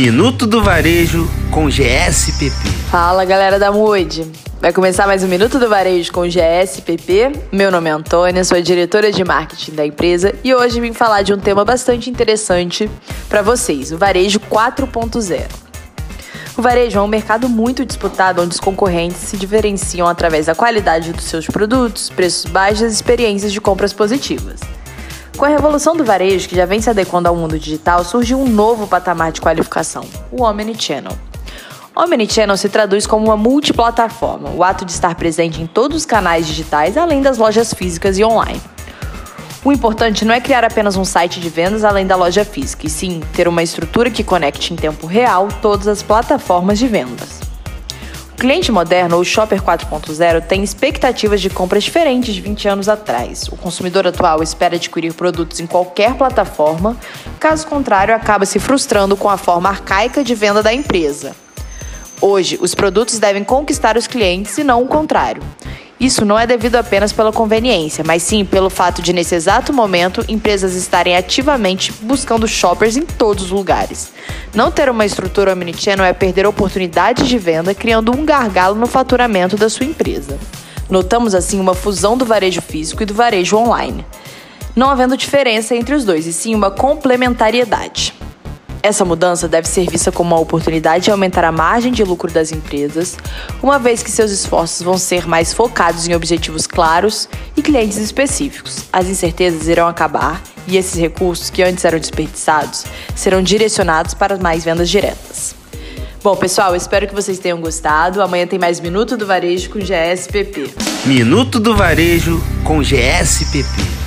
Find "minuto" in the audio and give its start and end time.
0.00-0.46, 5.26-5.58, 108.80-109.16, 111.06-111.60